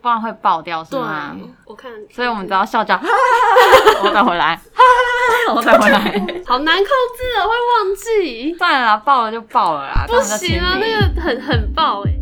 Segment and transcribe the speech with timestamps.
[0.00, 1.34] 不然会爆掉，是吗？
[1.36, 2.94] 对，我看，所以我们只要笑叫，
[4.04, 4.60] 我再回来，
[5.54, 5.98] 我再回来，
[6.46, 8.54] 好难控制哦，会忘记。
[8.56, 12.12] 算了啦，爆了就爆了啦，不行啊，那个很很爆哎。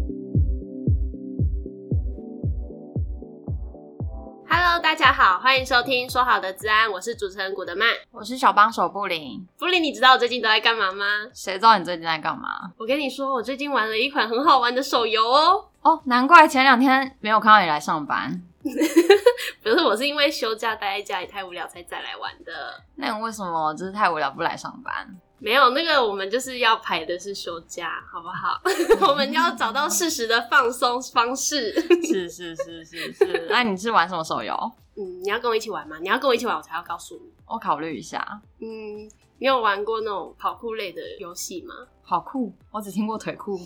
[4.49, 9.47] Hello，大家好，欢迎收听说好的治安，我是主持人古德曼，我是小帮手布林。
[9.59, 11.05] 布林，你知道我最近都在干嘛吗？
[11.35, 12.49] 谁知道你最近在干嘛？
[12.79, 15.67] 我跟你说，我最近玩了一款很好玩的手游哦。
[15.87, 18.43] 哦，难怪前两天没有看到你来上班。
[19.63, 22.83] 不是，我是因为休假待在家里太无聊才再来玩的。
[22.97, 25.17] 那你为什么就是太无聊不来上班？
[25.39, 28.61] 没有，那个我们就是要排的是休假，好不好？
[29.09, 31.73] 我们要找到适时的放松方式。
[32.05, 33.47] 是是是是是。
[33.49, 34.53] 那你是玩什么手游？
[34.97, 35.99] 嗯，你要跟我一起玩吗？
[36.01, 37.31] 你要跟我一起玩，我才要告诉你。
[37.47, 38.41] 我考虑一下。
[38.61, 39.09] 嗯，
[39.39, 41.75] 你有玩过那种跑酷类的游戏吗？
[42.05, 42.53] 跑酷？
[42.73, 43.61] 我只听过腿酷。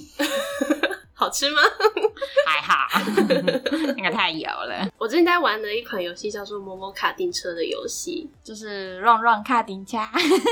[1.21, 1.61] 好吃吗？
[2.47, 2.99] 还好，
[3.95, 4.89] 那个太油了。
[4.97, 9.99] 我最近在玩的一款游戏叫做《某某卡丁车》的游戏，就是《“run run 卡丁车》。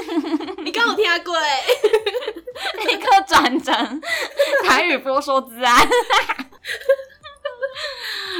[0.63, 1.61] 你刚有听过哎？
[2.87, 4.01] 立刻转成
[4.67, 5.89] 台语播说之安。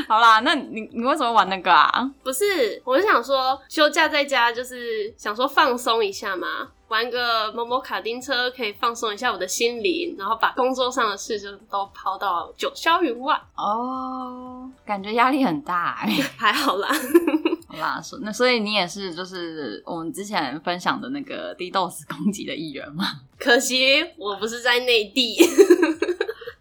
[0.09, 2.11] 好啦，那你你为什么玩那个啊？
[2.25, 6.47] 不是，我是想说休假在家，就是想说放松一下嘛。
[6.89, 13.39] 玩个某某卡丁车可以放松一下我的心灵，然后把工作上的事就都抛到九霄云外。
[13.55, 16.89] 哦，感觉压力很大哎， 还好啦，
[17.69, 23.05] 好啦，所那所以你也是就是我们之前分享的那个 DDoS 攻击的一员吗？
[23.39, 25.37] 可惜我不是在内地。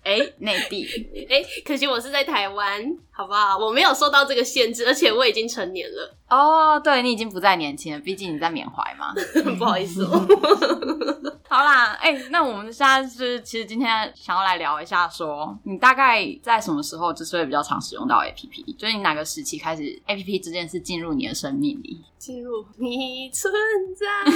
[0.04, 0.88] 哎，内、欸、地，
[1.30, 2.82] 哎、欸，可惜我是在台湾，
[3.18, 3.58] 好不好？
[3.58, 6.16] 我没有受到这个限制，而且我已经成年了。
[6.30, 9.12] 哦，对，你已经不再年轻了，毕竟你在缅怀嘛。
[9.58, 10.24] 不好意思哦。
[11.50, 18.78] 好啦，哎、欸，那我们现在就是，其实今天想要来聊一下说，说你大概在什么时候就是会比较常使用到 APP？
[18.78, 22.00] 就是你哪个时期开始 APP 这件事进入你的生命里？
[22.20, 23.52] 进入你存
[23.96, 24.06] 在。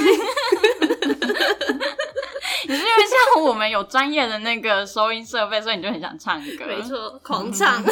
[2.64, 2.88] 你是因为
[3.34, 6.64] 像我们有专业的那个收音设备，所以你就很想唱歌。
[6.66, 7.82] 没错，狂唱。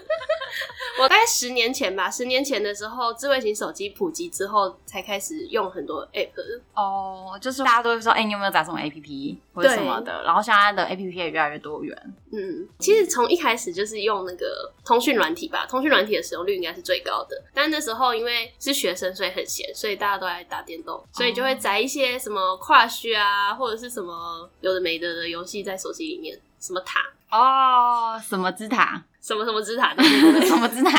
[1.00, 6.60] 我大概十年前吧，十年前的时候，智慧型手机普及之后，才开始用很多 app。
[6.74, 10.22] 哦，就是大家都会说，哎、欸，你有没有打什么 app 或者什么的？
[10.24, 11.96] 然后现在的 app 也越来越多元。
[12.32, 17.42] 嗯，其实从一开始就是用那个通讯软体吧，通讯软体的使用率应该是最高的。
[17.54, 27.00] 但那时候因为是学生，所以很闲，所以大家都来打电动，所以就会载一些什么 Crush 啊，或者是什么有的没的的游戏在手机里面，什么塔
[27.30, 29.02] 哦，什么之塔。
[29.20, 29.94] 什么什么之塔？
[29.98, 30.98] 什么之塔？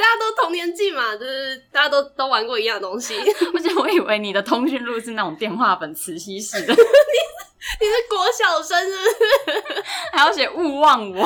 [0.00, 3.14] 大家都同年纪嘛，就是大家都都玩过一样的东西。
[3.54, 6.72] 而且我以为你的通讯录是那种电话本磁吸式的。
[6.72, 9.04] 你是国小生是不
[9.52, 9.84] 是？
[10.12, 11.24] 还要写勿忘我。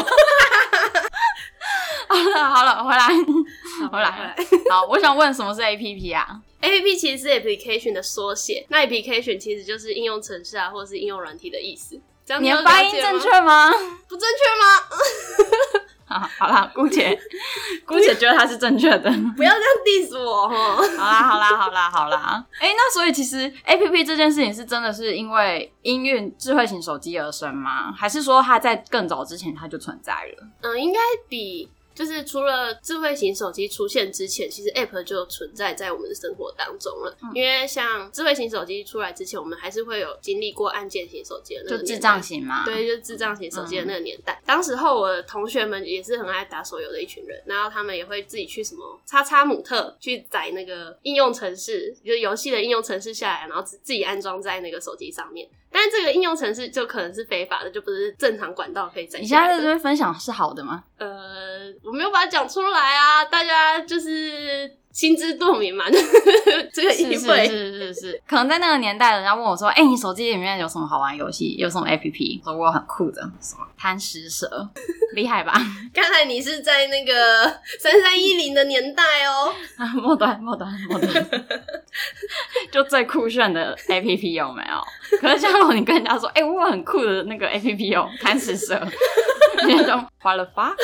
[2.09, 2.99] 好了好了，回来
[3.91, 4.37] 回来回来。
[4.71, 12.01] 好，我想问什么是 APP 啊？APP 其实是 application 的缩写，那 application 其实就是应用程式啊，或者是应用软体的意思。
[12.41, 13.71] 你的发音正确吗？
[14.09, 15.85] 不正确吗？
[16.07, 17.19] 好，好啦，姑且
[17.87, 19.11] 姑且觉得它是正确的。
[19.37, 20.77] 不要这样 diss 我哈。
[20.77, 22.45] 好啦，好啦，好啦，好啦。
[22.61, 27.93] 哎、欸，那所以其实 APP 这件事情是真的是因为音韵智慧型手机而生吗？
[27.97, 30.47] 还是说它在更早之前它就存在了？
[30.63, 31.71] 嗯，应该比。
[31.95, 37.17] 就是除了智慧型手机出现之前，其实 App 就存在在我们的生活当中了。
[37.23, 42.65] 嗯、因为像智慧型手机出来之前，我们还是会有经历过按键型手机的那个年代，就智障型嘛。
[42.65, 44.33] 对，就是智障型手机的那个年代。
[44.33, 55.49] 嗯、当时候我的同学们也是很爱打手游的一群人，然后他们也会自己去什么叉叉姆特去载那个应用程式，就是游戏的应用程式下来，然后自自己安装在那个手机上面。
[55.71, 59.19] 但是这个应用程式就可能是非法的，就不是正常管道可以载。
[59.19, 60.85] 你现在在这边分享是好的吗？
[60.99, 61.54] 呃，
[61.85, 65.85] 我没有把它讲出来啊，大家就是心知肚明嘛。
[66.73, 71.57] 这个意思是是是是，可能在那个年代，人家问我说：“哎、欸，你手机里面有什么好玩游戏？
[71.57, 74.49] 有什么 APP？” 说我很酷的，什么贪食蛇，
[75.15, 75.53] 厉害吧？
[75.93, 77.45] 看来你是在那个
[77.79, 79.53] 三三一零的年代哦。
[79.77, 81.13] 啊，末端末端末端，
[82.73, 85.19] 就最酷炫的 APP 有没有？
[85.19, 88.81] 可是像如果你跟人家说：“哎、欸，我很酷的那个 APP 哦，贪食蛇。”
[89.67, 90.75] 那种花了发。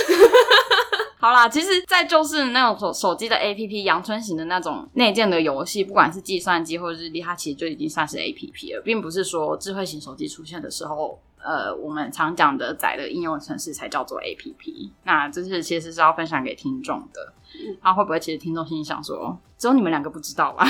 [1.21, 14.91] 好啦，其实，在就是那种手手机的 APP，阳春型的那种内建的游戏，不管是计算机或者日历，它其实就已经算是 APP 了，并不是说智慧型手机出现的时候，呃，我们常讲的载的应用程式才叫做 APP。
[15.05, 17.35] 那这是其实是要分享给听众的。
[17.83, 20.67] 那、嗯、会不会其实听众心里想说，只有你们两个不知道吧？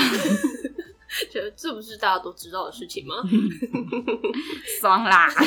[1.31, 3.15] 觉 得这不是大家都知道的事情吗？
[4.81, 5.27] 爽啦！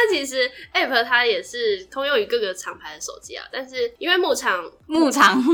[0.00, 5.38] 那那其实 App 它也是通用于各个厂牌的手机啊，但是因为牧场牧场，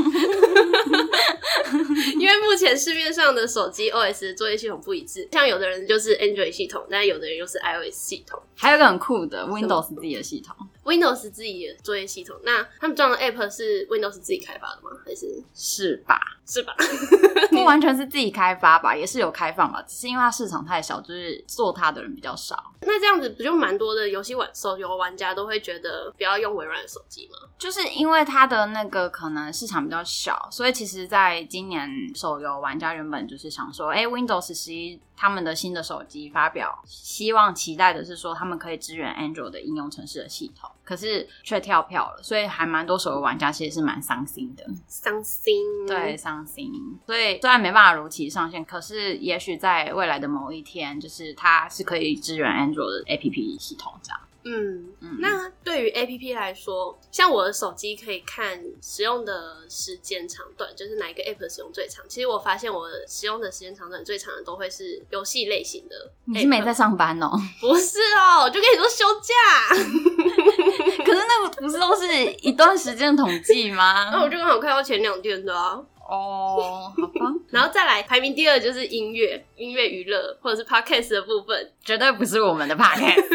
[2.17, 10.55] 因为目前市面上的手机 OS 的作业系统不一致，像有的人就是 Android 系统，但有的人又是 iOS 系统，还有一个很酷的 Windows 自己的系统
[10.87, 12.35] ，Windows 自己的作业系统。
[12.43, 14.89] 那他们装的 App 是 Windows 自己开发的吗？
[15.05, 16.19] 还是是吧？
[16.45, 16.73] 是吧？
[17.51, 22.71] 不完全是自己开发吧，也是有开放吧，只是因为它市场太小，就是做它的人比较少。
[22.81, 27.37] 那这样子不就蛮多的游戏玩手游玩家都会觉得不要用微软的手机吗？
[27.57, 46.71] 就是因为它的那个可能市场比较小，所以其实在今年手游玩家原本就是想说，哎、欸，Windows 十一他们的新的手机发表，希望期待的是说他们可以支援 Android 的应用程式的系统，可是却跳票了，所以还蛮多手游玩家其实是蛮伤心的，伤心，对，伤心。
[47.07, 54.19] 所以虽然没办法如期上线，可是也许在未来的某一天，就是它是可以支援 Android 的 APP 系统这样。
[54.49, 62.05] 嗯，那对于 APP 来说，像我的手机可以看使用的时间长短，就是哪一个 App 使用最长。
[62.07, 66.11] 其实我发现我使用的时间长短最长的都会是游戏类型的。
[66.25, 67.31] 你是没在上班哦？
[67.59, 69.33] 不是哦，就跟你说休假。
[71.05, 72.07] 可是那不是都是
[72.41, 74.09] 一段时间统计吗？
[74.13, 75.81] 那我就刚好看到前两天的啊。
[76.09, 77.33] 哦，好吧。
[77.51, 83.27] 然后再来排名第二就是音乐、音乐娱乐或者是 Podcast 的部分，绝对不是我们的 Podcast。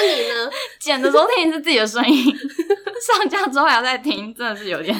[0.00, 0.50] 那你呢？
[0.80, 2.24] 剪的时候听的是自己的声音，
[3.00, 4.96] 上架之后还要再听，真的是有点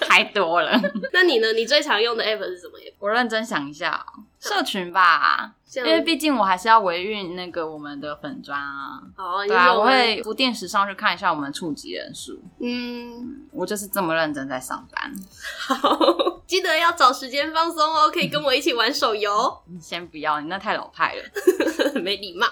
[0.00, 0.80] 太多了。
[1.12, 1.52] 那你呢？
[1.52, 2.94] 你最常用的 app 是什么 app？
[2.98, 4.04] 我认真想一下，
[4.40, 9.00] 社群吧，因为毕竟我还是要维运那个我们的粉砖啊。
[9.16, 12.42] 哦，对啊，我会不定时上去看一下我们触及人数。
[12.60, 15.12] 嗯，我就是这么认真在上班。
[15.58, 15.98] 好，
[16.46, 19.56] 记得要找时间放松哦，可以跟我一起玩手游。
[19.66, 21.22] 你 先不要，你那太老派了，
[22.00, 22.46] 没礼貌。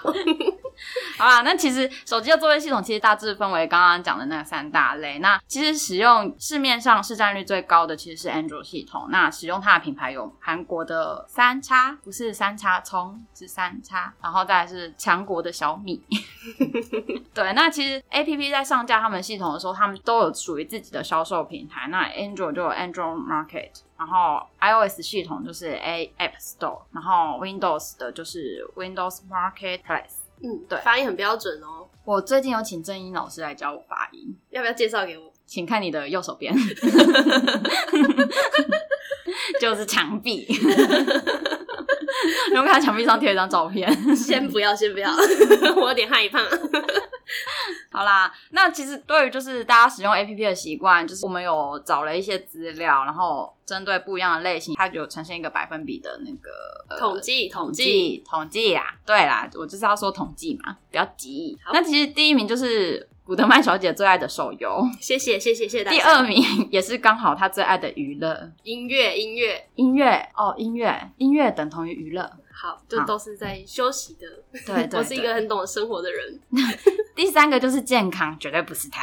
[1.17, 5.17] 好啦，那其实手机的作业系统其实大致分为刚刚讲的那三大类。
[5.19, 9.07] 那其实使用市面上市占率最高的其实是 Android 系统。
[9.09, 16.01] 那使用它的品牌有韩国的三叉，不是三叉葱，是三叉，然后再来是强国的小米。
[17.33, 21.87] 对，那其实 APP 在上架他们系统的时候，他们都有属于自己的销售平台。
[21.89, 30.23] 那 Android 就有 Android Market，然后 iOS 系统就是 A App Store，然后 Windows 的就是 Windows Marketplace。
[30.43, 31.87] 嗯，对，发音很标准哦。
[32.05, 35.31] 我最近有请正音老师来教我发音，要不要介绍给我？
[35.45, 36.53] 请看你的右手边，
[39.61, 40.45] 就是墙壁。
[42.53, 43.91] 有没有看墙壁上贴一张照片？
[44.15, 45.11] 先不要，先不要，
[45.77, 46.39] 我有点害怕。
[47.91, 58.95] 好啦，那其实对于就是大家使用 APP 的习惯，就是我们有找了一些资料，然后针对不一样的类型，它就有呈现一个百分比的那个统计，统计，统计呀。
[59.05, 61.57] 对啦，我就是要说统计嘛，不要急。
[61.73, 65.97] 那其实第一名就是古德曼小姐最爱的手游， 谢谢谢谢谢谢大家。
[65.97, 66.41] 第二名
[66.71, 72.31] 也是刚好她最爱的娱乐，音乐音乐音乐哦，音乐音乐等同于娱乐。
[72.53, 74.25] 好，就都是在休息的。
[74.65, 76.39] 对， 我是一个很懂得生活的人。
[77.13, 79.01] 第三个就是健康，绝对不是他。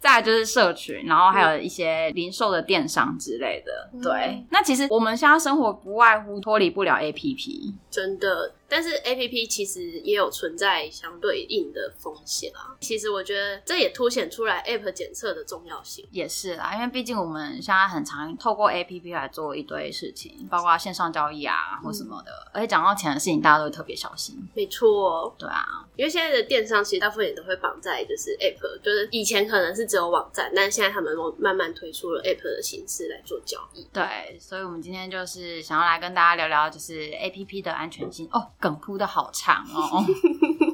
[0.00, 3.90] 再来就是社群，然后还有一些零售的电商之类的。
[4.02, 8.54] 对，嗯、那其实我们现在生活不外乎脱离不了 APP，真的。
[8.70, 12.76] 但是 APP 其实也有存在相对应的风险啊。
[12.80, 16.08] 其实我觉得这也凸显出来 App 检测的重要性。
[16.12, 22.30] 也是啦，因为毕竟我们现在很常透过 APP 来做一堆事情，包括线上交易啊或什么的。
[22.30, 24.36] 嗯、而且讲到钱的事情，大家都会特别小心。
[24.54, 33.86] 没错，对啊，因为现在的电商其实大部分也都会绑在就是 App，就是以前可能是只有网站，但是现在他们慢慢推出了 App 的形式来做交易。
[33.92, 38.46] 对，所以我们今天就是想要来跟大家聊聊，就是 APP 的安全性哦。
[38.60, 40.04] 梗铺的好长哦，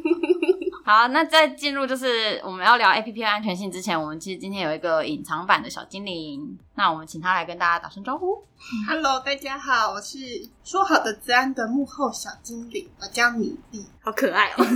[0.84, 8.44] 好，那在进入就是我们要聊 APP 的安全性之前，我们其实今天有一个隐藏版的小精灵，那我们请他来跟大家打声招呼。
[8.88, 10.18] Hello，大家好，我是
[10.64, 14.64] 说好的资安的幕后小精灵，我叫米粒，好可爱哦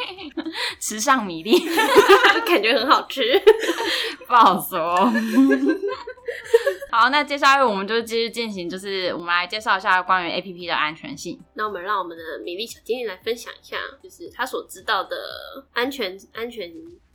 [0.80, 1.58] 时尚米粒，
[2.46, 3.22] 感觉很好吃，
[4.26, 5.12] 不好说。
[6.90, 11.40] 好，那接下来我们就继续进行，就是我们来介绍一下关于 APP 的安全性。
[11.54, 15.16] 那我们让我们的米粒小精灵来分享一下，就是他所知道的
[15.72, 16.70] 安全安全，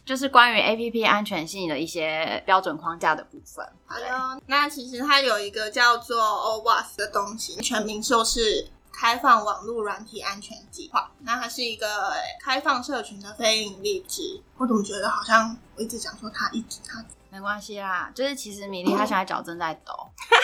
[0.05, 3.63] 就是关于 APP 安全性的一些标准框架的部分。
[3.85, 11.11] 好的，那其实它有一个叫做 OWASP 的东西，全名就是开放网络软体安全计划。
[11.19, 14.41] 那它是一个开放社群的非营利制。
[14.57, 17.05] 我怎么觉得好像我一直讲说它一直它。
[17.29, 19.93] 没关系啦，就是其实米粒她现在脚正在抖，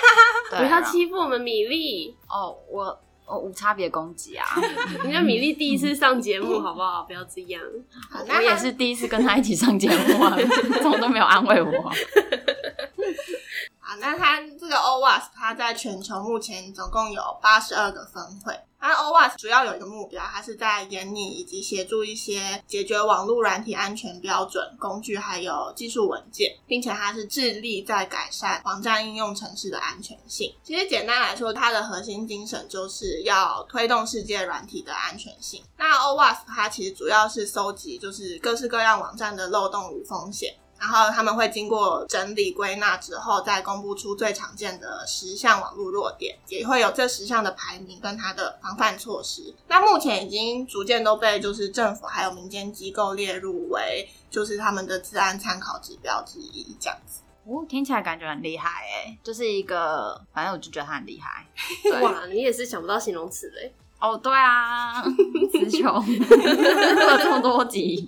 [0.57, 2.55] 不要欺负我们米粒哦。
[2.69, 4.45] 我我，无差别攻击啊！
[5.03, 7.03] 人 家米粒第一次上节目，好不好？
[7.03, 7.61] 不要这样。
[8.27, 10.35] 我也是第一次跟他一起上节目啊，
[10.83, 11.89] 怎么都没有安慰我。
[13.79, 18.53] 好，那他这个 OWASP，它在全球目前总共有八十二个分会。
[18.85, 30.53] 它 OWAS 主要有一个目标，它是在研拟以及协助一些解决网络软体安全标准工具，还有技术文件，并且它是致力在改善网站应用程式的安全性。
[30.61, 35.63] 其实简单来说，它的核心精神就是要推动世界软体的安全性。
[35.77, 40.53] 那 OWAS 它其实主要是搜集就是各式各样网站的漏洞与风险。
[40.83, 49.55] 然后他们会经过整理归纳之后，再公布出最常见的十项网络弱点，也会有这十项的排名跟它的防范措施。
[49.69, 57.21] 那目前已经逐渐都被就是政府还有民间机构列入为就是他们的治安参考指标之一，这样子。
[57.45, 61.47] 哦，听起来感觉很厉害哎，就是一个，反正我就觉得他很厉害。
[62.01, 63.73] 哇，你也是想不到形容词嘞。
[64.03, 65.01] 哦，对啊，
[65.49, 68.05] 词穷，录了这么多集。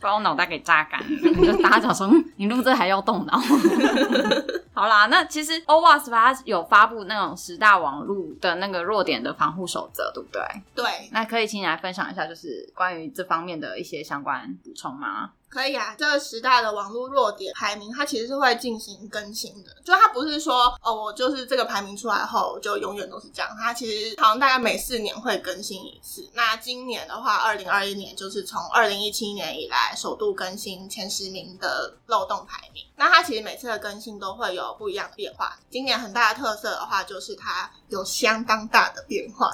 [0.00, 1.06] 把我脑袋给榨干了，
[1.46, 3.40] 就大家讲说，你录这还要动脑。
[4.78, 10.40] 好啦，那其实 OWASP 它有发布那种十大网络的那个弱点的防护守则，对不对？
[10.76, 11.08] 对。
[11.10, 15.30] 那可以请你来分享一下，就是关于这方面的一些相关补充吗？
[15.48, 19.70] 可以啊，这个十大的网络弱点排名，它其实是会进行更新的。
[19.82, 23.50] 就它不是说哦，我就是这个排名出来后就永远都是这样。
[23.58, 26.28] 它其实好像大概每四年会更新一次。
[26.34, 32.84] 那今年的话，二零二一年就是从二零一七年以来首度更新前十名的漏洞排名。
[32.96, 35.56] 那它其实每次的更新都会有不一样的变化。
[35.70, 39.50] 今年很大的特色的话，就是它有相当大的变化。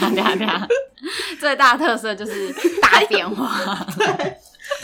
[0.00, 0.68] 等下等下，
[1.40, 3.86] 最大的特色就是大变化。
[3.98, 4.36] 对。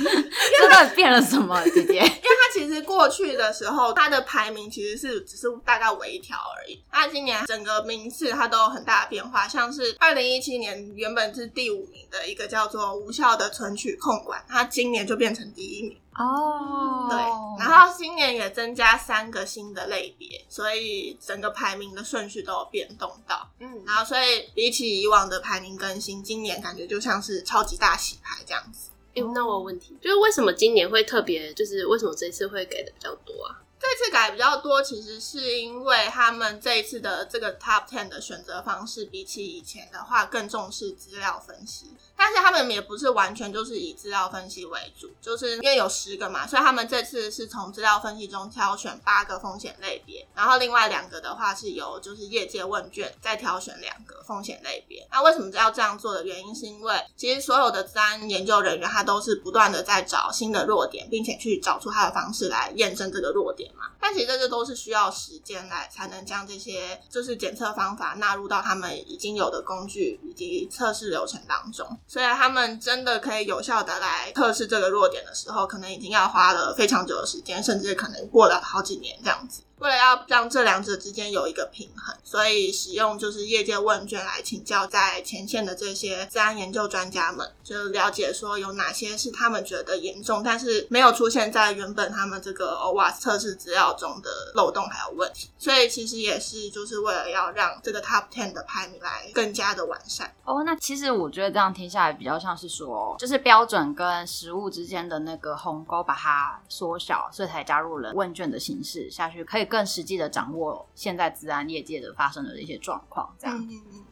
[0.59, 1.95] 这到底变了什么，姐姐？
[1.95, 6.83] 因为它其实过去的时候，它的排名其实是只是大概微调而已。
[6.93, 17.09] 那今年整个名次它都有很大的变化，像是二零一七年原本是第五名的一个叫做无效的存取控管，它今年就变成第一名哦。
[17.11, 17.19] 对，
[17.65, 23.49] 然后今年也增加三个新的类别，所以整个排名的顺序都有变动到。
[23.61, 28.91] 嗯，然后所以比起以往的排名更新，今年感觉就像是超级大洗牌这样子。
[29.15, 33.63] 哎、欸，那我有问题，就是为什么今年会特别，就是为什么这一次会给的比较多啊？
[33.81, 41.97] 这次改比较多，其实是因为他们这一次的这个 Top Ten 的选择方式，比起以前的话更重视资料分析。
[42.15, 55.09] 但是他们也不是完全就是以资料分析为主，就是因为有十个嘛，所以他们这次是从资料分析中挑选八个风险类别，然后另外两个的话是由就是业界问卷再挑选两个风险类别。
[55.11, 63.70] 那为什么要这样做的原因，是因为其实所有的治安研究人员他都是不断的在找新的弱点，并且去找出他的方式来验证这个弱点
[64.01, 71.87] 但其实这些都是需要时间来才能将这些就是检测方法纳入到他们已经有的工具以及测试流程当中。
[72.07, 79.63] 所以他们真的可以有效的来测试这个弱点的时候，可能已经要花了非常久的时间，甚至可能过了好几年这样子。
[79.81, 95.49] 为了要让这两者之间有一个平衡，所以使用就是业界问卷来请教在前线的这些治安研究专家们，就了解说有哪些是他们觉得严重，但是没有出现在原本他们这个 OWASP 测试资料中的漏洞还有问题。
[95.59, 100.31] 所以其实也是就是为了要让这个 Top Ten 的排名来更加的完善。
[100.45, 109.70] 哦，那其实我觉得这样听下来比较像是说，就是标准跟实物之间的那个鸿沟把它缩小，所以才加入了问卷的形式下去，可以。
[109.71, 113.57] 更实际的掌握现在资安业界的发生的一些状况，这样。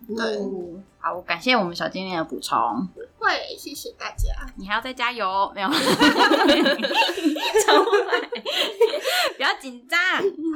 [0.09, 0.39] 嗯，对。
[0.99, 2.57] 好，感谢我们小精灵的补充。
[3.19, 4.33] 会，谢谢大家。
[4.57, 5.69] 你还要再加油，没有？
[9.37, 9.99] 不要紧张，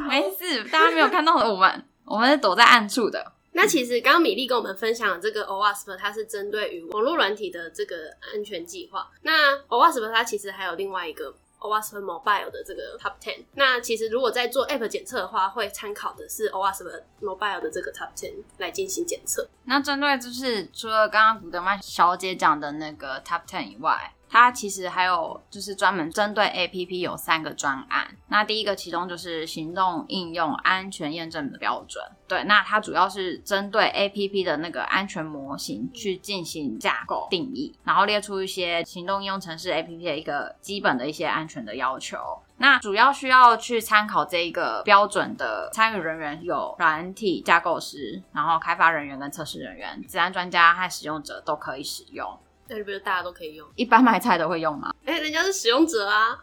[0.08, 0.64] 没事。
[0.70, 3.32] 大家没有看到我们，我们是躲在暗处的。
[3.54, 7.96] 那其实刚刚米粒跟我们分享的这个 OWASP，它是针对于网络软体的这个
[8.32, 9.10] 安全计划。
[9.22, 11.34] 那 OWASP 它其实还有另外一个。
[11.62, 19.48] OWASP Mobile 的这个 Top Ten，那其实如果在做 App 检测的话，会参考的是 OWASP Mobile 的这个 Top Ten 来进行检测。
[19.64, 28.08] 那针对就是除了刚刚古德曼小姐讲的那个 Top Ten 以外，它其实还有就是专门针对 APP 有三个专案。
[28.28, 32.02] 那第一个其中就是行动应用安全验证的标准。
[32.26, 42.16] 对，那它主要是针对 APP 的那个安全模型去进行架构定义，然后列出一些行动应用程式 APP 的一个基本的一些安全的要求。
[42.56, 52.38] 那主要需要去参考这一个标准的参与人员有软体架构师，然后开发人员跟测试人员、资安专家和使用者都可以使用。
[52.72, 53.68] 那是不是大家都可以用？
[53.76, 54.94] 一般买菜都会用吗？
[55.04, 56.42] 哎、欸，人家是使用者啊。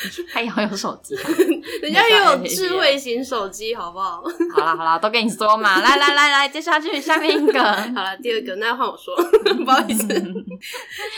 [0.32, 1.22] 他也有手机、啊，
[1.82, 4.22] 人家也有智慧型手机，好不好？
[4.54, 5.80] 好啦好啦，都跟你说嘛。
[5.80, 7.62] 来来来来，接下去下面一个。
[7.62, 9.14] 好了，第二个，那换我说，
[9.64, 10.06] 不好意思。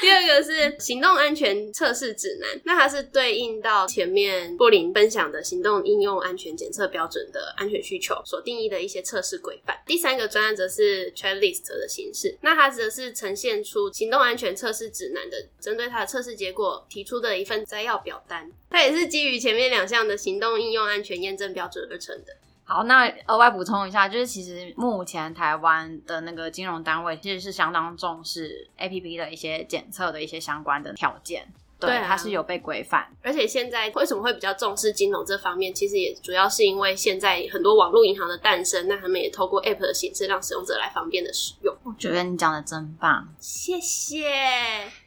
[0.01, 9.77] 第二个是行动安全测试指南，那它是对应到前面布林分享的行动应用安全检测标准的安全需求所定义的一些测试规范。
[9.87, 18.51] 第三个专案则是 checklist 的形式，那它则是呈现出行动安全测试指南的针对它的测试结果提出的一份摘要表单。
[18.73, 22.35] 它也是基于前面两项的行动应用安全验证标准而成的。
[22.64, 31.47] 好，那额外补充一下，就是其实目前台湾的那个金融单位其实是相当重视 APP 的一些检测的一些相关的条件。
[31.87, 35.73] 对，它是有被规范，而且现在为什么会比较重视金融这方面？
[35.75, 41.77] 其实也主要是因为现在很多网络银行的诞生，那他们也透过 App 的形式让使用者来方便的使用。
[41.85, 44.29] 我觉得你讲的真棒，谢谢。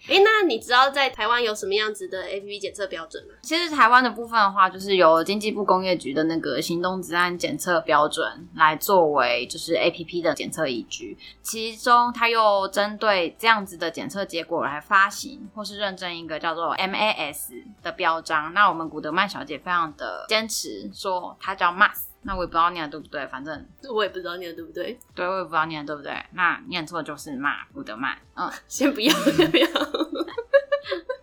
[0.07, 3.33] 哎，那你知道在台湾有什么样子的 APP 检测标准吗？
[3.41, 29.67] 其实台湾的部分的话，就是由经济部工业局的那个行动治安检测标准来作为就是 APP 的检测依据，其中它又针对这样子的检测结果来发行或是认证一个叫做 MAS 的标章，那我们古德曼小姐非常的坚持说它叫 MAS，那我也不知道念的对不对，反正我也不知道念的对不对，对，我也不知道念的对不对，那念错就是骂古德曼，嗯， 先不要， 先不要。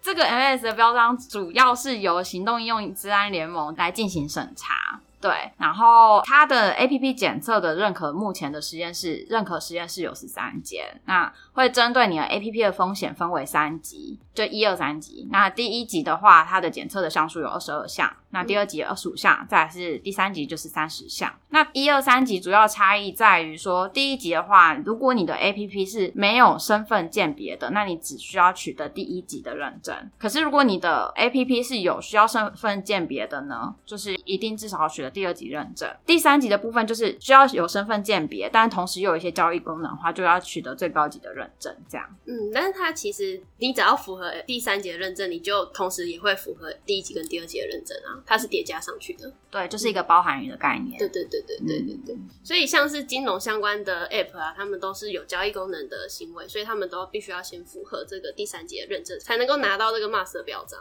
[0.00, 5.00] 这个 MAS 的标章主要是由行动应用治安联盟来进行审查。
[5.22, 15.28] 对，然后它的 APP 检测的认可，目前的实验室认可实验室有十三间，那会针对你的 APP 的风险分为三级，就一二三级。
[15.30, 18.12] 那第一级的话，它的检测的项数有二十二项。
[18.32, 21.32] 那第二级二十五项，再来是第三级就是三十项。
[21.50, 29.94] 那一二三级主要差异在于说，第一级的话，如果你的 APP 是没有身份鉴别的，那你只需要取得第一级的认证。
[30.18, 35.88] 可是如果你的 APP 是有需要身份鉴别的呢，就是一定至少要取得第二级认证。
[36.06, 41.74] 第三级的部分就是需要有身份鉴别，但同时又有一些交易功能的话，就要取得最高级的认证。
[41.88, 48.21] 这样，嗯，但是它其实你只要符合第三级的认证，你就同时也会符合第一级跟第二级的认证啊。
[48.26, 50.98] 它是叠加上去的，对，就是一个包含语的概念。
[50.98, 52.16] 对对对对对对对。
[52.42, 60.78] 所以像是金融相关的 App 啊，他们都是有交易功能的行为，所以他们都必须要先符合这个第三级的认证，才能够拿到这个 MAS 的标章。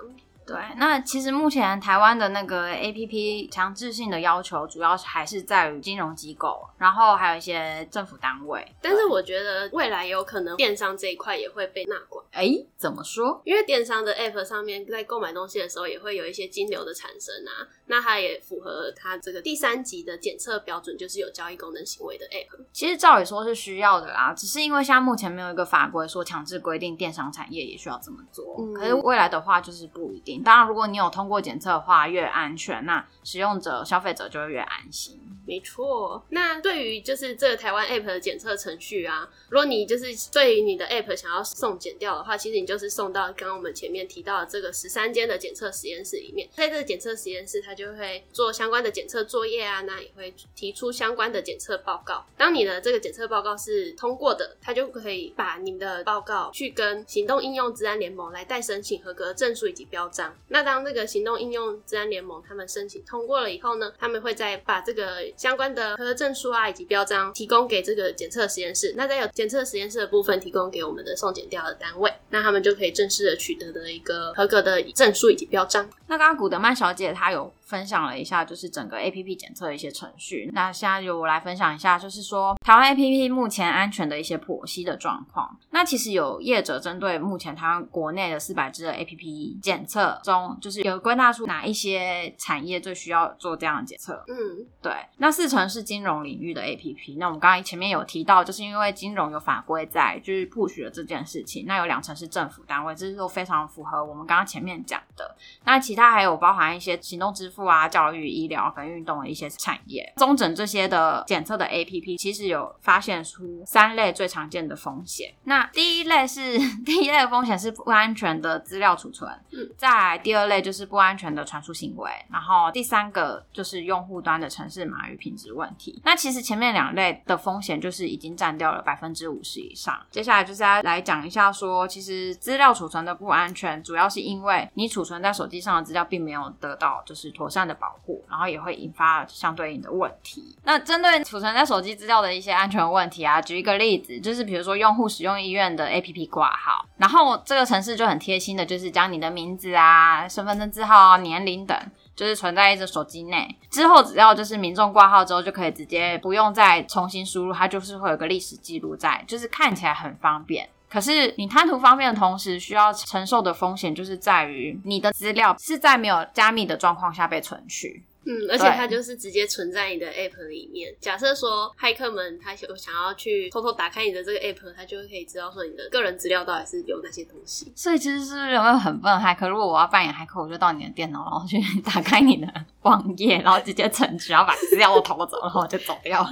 [0.51, 8.65] 对，那其实目前台湾的那个 APP 强制性的要求，主要还是在于金融机构，然后还有一些政府单位。
[8.81, 12.25] 但是我觉得未来有可能电商这一块也会被纳管。
[12.31, 13.41] 哎，怎么说？
[13.45, 17.67] 因为电商的 App 上面在购买东西的时候，也会有一些金流的产生啊。
[17.85, 22.65] 那它也符合它这个第三级的检测标准，就是有交易功能行为的 App。
[22.73, 28.55] 其实照理说是需要的啦，只是因为现在目前没有一个法规说强制规定电商产业也需要这么做。
[28.59, 30.40] 嗯，可是未来的话就是不一定。
[30.43, 35.19] 当然，如果你有通过检测的话，越安全，那使用者、消费者就会越安心。
[35.45, 36.23] 没错。
[36.29, 52.23] 那对于就是这个台湾 App 的检测程序啊，如果你就是对于你的 App 想要送检掉的话，其实你就是送到刚刚我们前面提到的这个十三间的检测实验室里面，在这个检测实验室，它就会做相关的检测作业啊，那也会提出相关的检测报告。
[52.37, 60.20] 当你的这个检测报告是通过的，它就可以把你的报告去跟行动应用治安联盟来代申请合格证书以及标章。
[60.49, 68.93] 那当这个行动应用资安联盟他们申请通过了以后呢，他们会再把这个相关的合格证书啊以及标章提供给这个检测实验室。
[68.97, 75.89] 那再有检测实验室的部分提供给我们的送检掉的单位，那他们就可以正式的取得的一个合格的证书以及标章。
[76.07, 80.51] 那刚刚古德曼小姐她有分享了一下，就是整个 APP 检测的一些程序。
[80.53, 85.57] 那现在由我来分享一下，就是说台湾 APP 目前安全的一些剖析的状况。
[85.69, 94.21] 那其实有业者针对目前台湾国内的四百支的 APP 检测中，就是有归纳出哪一些产业最需要做这样的检测。
[94.27, 94.91] 嗯，对。
[95.15, 97.17] 那四成是金融领域的 APP。
[97.17, 101.65] 那我们刚刚前面有提到，就是因为金融有法规在，就是 push 了这件事情。
[101.65, 105.35] 那有两成是政府单位，这是都非常符合我们刚刚前面讲的。
[105.63, 110.11] 那其他还有包含一些行动支付啊、教育、医疗跟运动的一些产业。
[110.17, 115.33] 中诊这些的检测的 APP，其实有发现出三类最常见的风险。
[115.43, 126.01] 那第一类是 第一类的风险是不安全的资料储存，嗯，再来第二类就是不安全的传输行为，然后第三个就是用户端的城市码与品质问题。
[126.03, 129.95] 那其实前面两类的风险就是已经占掉了百分之五十以上。
[130.09, 140.57] 接下来就是要来讲一下说，其实资料储存的不安全，主要是因为你储存存在手机上的资料并没有得到就是妥善的保护，然后也会引发相对应的问题。
[140.63, 151.77] 那针对储存在手机资料的一些安全问题啊，举一个例子，就是比如说用户使用医院的 APP 挂号，然后这个城市就很贴心的，就是将你的名字啊、身份证字号啊、年龄等。
[152.13, 160.69] 就是存在一只手机内，之后只要就是民众挂号之后，就可以直接不用再重新输入，它就是会有个历史记录在，就是看起来很方便。
[160.91, 168.03] 可是你贪图方便的同时，需要承受的风险就是在于你的资料是在没有加密的状况下被存取。
[168.23, 170.93] 嗯，而且它就是直接存在你的 app 里面。
[170.99, 177.73] 假设说骇客们他想想要去偷偷打开你的这个 app，他就可以知道说你的个人资料到底是有哪些东西。
[177.75, 179.49] 所以其实是有没有很笨骇客？
[179.49, 182.47] 如果我要扮演骇客，我就到你的电脑，然后去打开你的
[182.83, 186.29] 网页，然后直接存取，然后把资料都偷走，然后我就走掉了。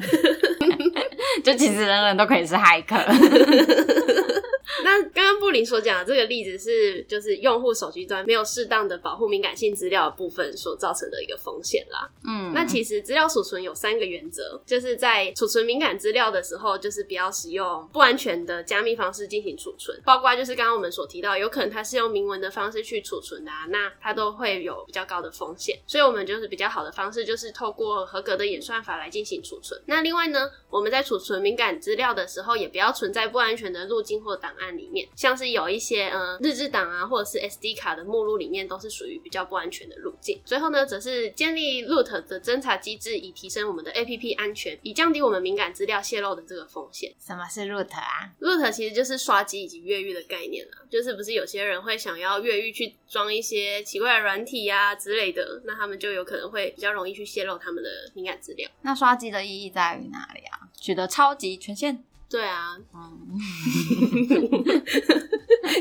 [1.51, 2.95] 就其实人人都可以是骇客。
[4.83, 12.09] 那刚刚布林所讲的这个例子是，就是用户手机端没有适当的保护敏感性资料的部分所造成的一个风险啦。
[12.25, 25.77] 嗯，那其实资料储存有三个原则，就是在储存敏感资料的时候，就是不要使用不安全的加密方式进行储存，包括就是刚刚我们所提到，有可能它是用明文的方式去储存的啊，那它都会有比较高的风险。
[25.87, 29.81] 所以我们就是比较好的方式，就是透过合格的演算法来进行储存。
[29.87, 34.69] 那另外呢，我们在储存敏感资料的时候，也不要存在不安全的路径或档案。
[34.79, 40.39] 里面像是有一些呃日志档啊，或者是 SD 卡的目录里面，都是属于比较不安全的路径。
[40.45, 47.13] 最后呢，则是建立 root 的侦查机制，以提升我们的 APP 安全，以降低我们敏感资料泄露的这个风险。
[47.19, 50.71] 什么是 root 啊？root 其实就是刷机以及越狱的概念了。
[50.89, 58.69] 就是不是有些人会想要越狱去装一些奇怪的软体呀、啊、之类的，那他们就有可能会比较容易去泄露他们的敏感资料。
[58.81, 60.69] 那刷机的意义在于哪里啊？
[60.79, 62.03] 取得超级权限？
[62.29, 63.27] 对啊，嗯，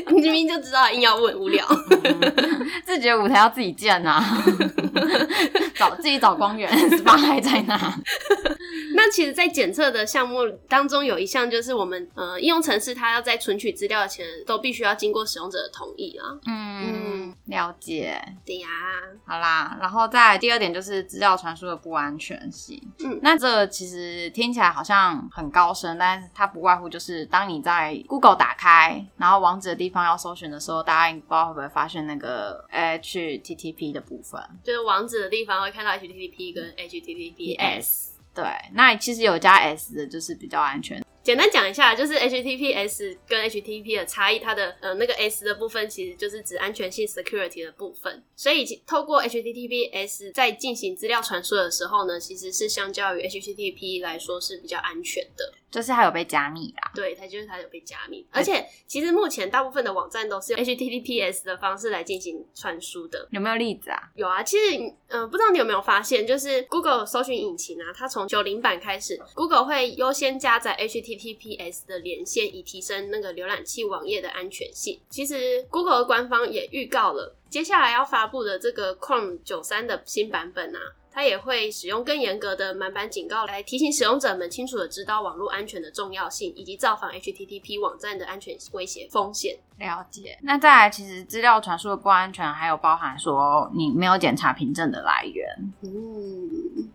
[0.15, 1.63] 你明明就知道，硬要问，无聊，
[2.83, 4.43] 自己的舞台要自己建啊，
[5.75, 7.95] 找自己找光源，SPA 还在哪？
[9.01, 16.37] 那其实，在检测的项目当中，有一项就是我们呃，应用程式它要在存取资料前，都必须要经过使用者的同意啊。
[16.45, 18.21] 嗯，嗯，了解。
[18.45, 18.67] 对呀，
[19.25, 22.77] 好啦，然后再来第二点就是资料传输的不安全性。
[22.99, 38.08] 嗯，那这个其实听起来好像很高深，但是它不外乎就是当你在 Google 打开，然后网址的地方要搜寻的时候，大家不知道会不会发现那个 HTTP 的部分，就是网址的地方会看到 HTTP 跟 HTTPS。
[38.33, 41.03] 对，那其实有加 S 的，就是比较安全。
[41.21, 48.23] 简单讲一下，就是 HTTPS 跟 HTTP 的差异，它的呃那个 S 的部分其实就是指安全性 security 的部分。
[48.35, 55.53] 所以透过 HTTPS 在进行资料传输的时候呢，其实是相较于 HTTP 来说是比较安全的。
[55.69, 63.27] 就是它有被加密啦，对，它就是它有被加密，而且其实目前大部分的网站都是用 HTTPS 的方式来进行传输的。
[63.29, 64.01] 有没有例子啊？
[64.15, 64.79] 有啊，其实
[65.09, 70.75] 嗯、呃，不知道你有没有发现，就是 Google 搜寻引擎啊，它从九零版开始，Google 会优先加载
[71.19, 74.99] HTTPS 的连线，以提升那个浏览器网页的安全性。
[75.09, 80.79] 其实 Google 官方也预告了，接下来要发布的这个 Chrome 九三的新版本啊。
[81.11, 89.57] 它也会使用更严格的满版警告来提醒使用者们清楚的知道网络安全的重要性，以及造访 HTTP 网站的安全威胁风险。
[89.79, 90.37] 了解。
[90.43, 95.49] 那再来，其实资料传输的不安全，还有包含说你没有检查凭证的来源。
[95.81, 95.89] 嗯，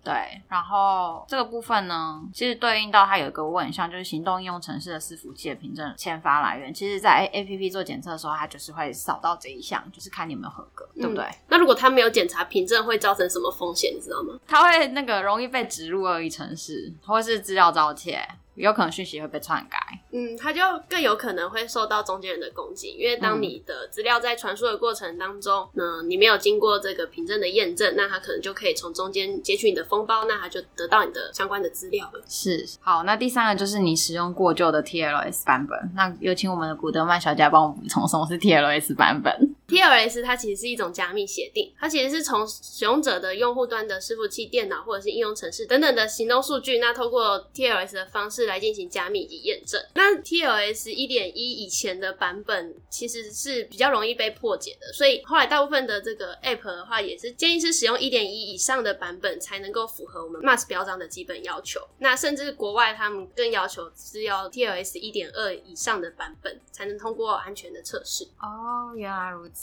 [0.05, 0.41] 对。
[0.49, 6.73] 然后这个部分呢，其实对应到它有一个问项，就是行动应用程式的伺服器的凭证签发来源。
[6.73, 11.25] 其实，在 APP 做检测的时候，它就是会扫到这一项，就是看你有没有合格，对不对？
[11.25, 13.95] 嗯，那如果它没有检查凭证，会造成什么风险？
[13.95, 14.39] 你知道吗？
[14.47, 18.23] 它会那个容易被植入恶意程式，或是资料盗窃。
[18.57, 32.23] 有可能讯息会被篡改，嗯，它就更有可能会受到中间人的攻击，因为当你的资料在传输的过程当中，嗯，你没有经过这个凭证的验证，那他可能就可以从中间截取你的封包，那他就得到你的相关的资料了。
[32.29, 39.54] 是，好，那第三个就是你使用过旧的 TLS 版本，那有请我们的古德曼小姐帮我补充什么是 TLS 版本。
[39.69, 49.83] TLS 它其实是一种加密协定，它其实是从使用者的用户端的伺服器、电脑或者是应用程式等等的行动数据，那透过 TLS 的方式来进行加密以及验证。
[49.95, 61.81] 那 TLS 一点一以前的版本其实是比较容易被破解的，所以后来大部分的这个 App 的话，也是建议是使用一点一以上的版本才能够符合我们 MAS 标章的基本要求。
[61.99, 68.25] 那甚至国外他们更要求是要 TLS 一点二以上的版本才能通过安全的测试。
[68.41, 69.54] 哦，原来如此。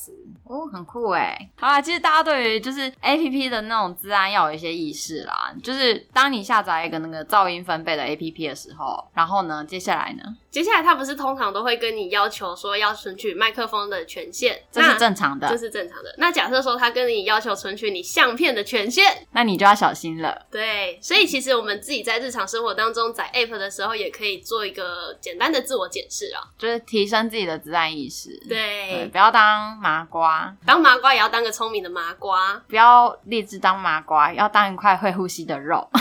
[0.43, 1.49] 哦，很酷哎。
[1.55, 5.53] 好啦，其实大家对于就是 A P P 的那种治安要有一些意识啦。
[5.63, 10.23] 就是当你下载一个那个噪音分贝的 A P P 的时候，然后呢，接下来呢？
[10.51, 16.13] 接下来他不是通常都会跟你要求说要存取麦克风的权限，这是正常的，这是正常的。
[16.17, 20.45] 那假设说他跟你要求存取你相片的权限，那你就要小心了。
[20.51, 28.29] 对，所以其实我们自己在日常生活当中载 App 的时候，也可以做一个简单的自我检视啊，就是提升自己的自然意识。
[28.49, 28.57] 对，
[28.89, 35.89] 对，不要当麻瓜，当麻瓜也要当个聪明的麻瓜，不要立志当麻瓜，要当一块会呼吸的肉。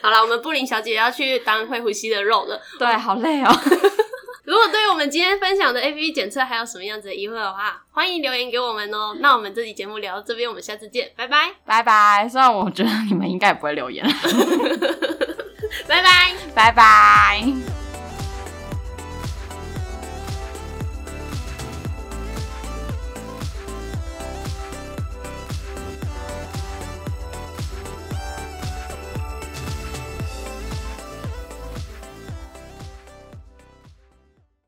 [0.00, 2.60] 好了，我们布林小姐要去当会呼吸的肉了。
[2.78, 3.50] 对，好累哦。
[4.44, 9.16] 如果对于我们今天分享的 APP 检测还有什么样子的疑惑的话，欢迎留言给我们哦。
[9.20, 12.28] 那我们这期节目聊到这边，我们下次见，拜拜，拜拜。
[12.28, 14.04] 虽然我觉得你们应该也不会留言。
[15.86, 17.79] 拜拜，拜拜。